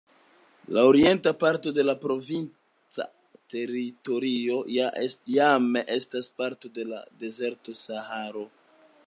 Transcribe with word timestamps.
La 0.75 0.83
orienta 0.91 1.33
parto 1.43 1.73
de 1.79 1.83
la 1.89 1.93
provinca 2.05 3.05
teritorio 3.55 4.57
jam 5.37 5.69
estas 5.99 6.33
parto 6.43 6.75
de 6.81 6.89
la 6.95 7.05
dezerto 7.27 7.79
Saharo. 7.85 8.49